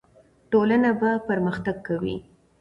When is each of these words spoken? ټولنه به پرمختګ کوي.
ټولنه 0.51 0.89
به 0.99 1.11
پرمختګ 1.27 1.75
کوي. 1.87 2.15